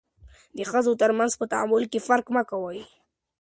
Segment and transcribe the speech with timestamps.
[0.57, 2.79] د ښځو ترمنځ په تعامل کې فرق مه کوئ.